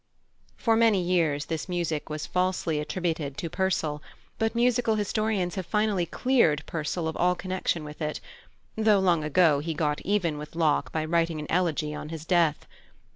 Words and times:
For 0.57 0.75
many 0.75 0.99
years 0.99 1.45
this 1.45 1.69
music 1.69 2.09
was 2.09 2.25
falsely 2.25 2.79
attributed 2.79 3.37
to 3.37 3.51
Purcell, 3.51 4.01
but 4.39 4.55
musical 4.55 4.95
historians 4.95 5.53
have 5.53 5.65
finally 5.67 6.07
cleared 6.07 6.65
Purcell 6.65 7.07
of 7.07 7.15
all 7.17 7.35
connection 7.35 7.83
with 7.83 8.01
it; 8.01 8.19
though 8.75 8.97
long 8.97 9.23
ago 9.23 9.59
he 9.59 9.75
got 9.75 10.01
even 10.01 10.39
with 10.39 10.55
Locke 10.55 10.91
by 10.91 11.05
writing 11.05 11.39
an 11.39 11.45
elegy 11.51 11.93
on 11.93 12.09
his 12.09 12.25
death. 12.25 12.65